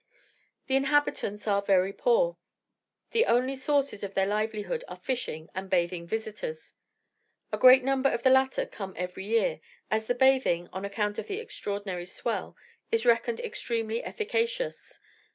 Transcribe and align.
The 0.65 0.75
inhabitants 0.75 1.47
are 1.47 1.61
very 1.61 1.93
poor. 1.93 2.39
The 3.11 3.25
only 3.27 3.55
sources 3.55 4.03
of 4.03 4.15
their 4.15 4.25
livelihood 4.25 4.83
are 4.87 4.95
fishing 4.95 5.47
and 5.53 5.69
bathing 5.69 6.07
visitors. 6.07 6.73
A 7.51 7.57
great 7.59 7.83
number 7.83 8.09
of 8.09 8.23
the 8.23 8.31
latter 8.31 8.65
come 8.65 8.95
every 8.97 9.25
year, 9.27 9.59
as 9.91 10.07
the 10.07 10.15
bathing, 10.15 10.67
on 10.73 10.83
account 10.85 11.19
of 11.19 11.27
the 11.27 11.37
extraordinary 11.37 12.07
swell, 12.07 12.57
is 12.91 13.05
reckoned 13.05 13.41
extremely 13.41 14.03
efficacious. 14.03 14.99